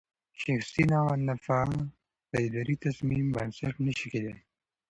[0.41, 0.83] شخصي
[1.29, 1.69] نفعه
[2.31, 4.37] د اداري تصمیم بنسټ نه شي کېدای.